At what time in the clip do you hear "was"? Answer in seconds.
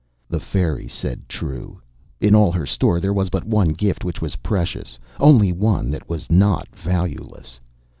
3.13-3.29, 4.19-4.37, 6.09-6.27